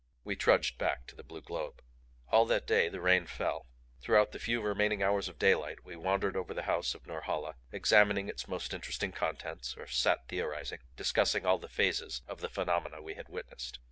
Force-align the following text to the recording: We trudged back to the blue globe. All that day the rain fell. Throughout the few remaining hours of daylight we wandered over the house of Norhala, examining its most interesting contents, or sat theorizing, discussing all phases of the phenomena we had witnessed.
We 0.23 0.35
trudged 0.35 0.79
back 0.79 1.05
to 1.05 1.15
the 1.15 1.21
blue 1.23 1.43
globe. 1.43 1.83
All 2.31 2.47
that 2.47 2.65
day 2.65 2.89
the 2.89 2.99
rain 2.99 3.27
fell. 3.27 3.67
Throughout 4.01 4.31
the 4.31 4.39
few 4.39 4.59
remaining 4.59 5.03
hours 5.03 5.29
of 5.29 5.37
daylight 5.37 5.83
we 5.85 5.95
wandered 5.95 6.35
over 6.35 6.55
the 6.55 6.63
house 6.63 6.95
of 6.95 7.05
Norhala, 7.05 7.53
examining 7.71 8.27
its 8.27 8.47
most 8.47 8.73
interesting 8.73 9.11
contents, 9.11 9.77
or 9.77 9.85
sat 9.85 10.27
theorizing, 10.27 10.79
discussing 10.95 11.45
all 11.45 11.59
phases 11.67 12.23
of 12.27 12.39
the 12.39 12.49
phenomena 12.49 12.99
we 12.99 13.13
had 13.13 13.29
witnessed. 13.29 13.77